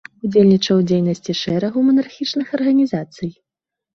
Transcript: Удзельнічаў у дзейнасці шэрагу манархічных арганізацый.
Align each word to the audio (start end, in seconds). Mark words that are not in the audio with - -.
Удзельнічаў 0.27 0.79
у 0.81 0.85
дзейнасці 0.91 1.35
шэрагу 1.41 1.83
манархічных 1.89 2.47
арганізацый. 2.59 3.29